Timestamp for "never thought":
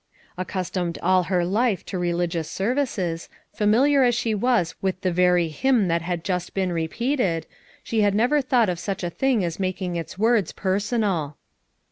8.15-8.67